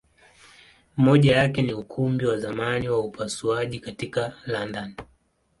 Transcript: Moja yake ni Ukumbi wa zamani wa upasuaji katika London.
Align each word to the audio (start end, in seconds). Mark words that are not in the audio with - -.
Moja 0.97 1.35
yake 1.37 1.61
ni 1.61 1.73
Ukumbi 1.73 2.25
wa 2.25 2.37
zamani 2.37 2.89
wa 2.89 2.99
upasuaji 2.99 3.79
katika 3.79 4.33
London. 4.45 4.93